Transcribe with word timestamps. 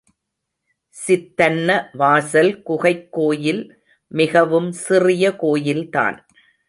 சித்தன்ன 1.07 1.89
வாசல் 1.93 2.61
குகைக் 2.63 3.11
கோயில் 3.11 3.83
மிகவும் 4.07 4.71
சிறிய 4.71 5.35
கோயில்தான். 5.35 6.25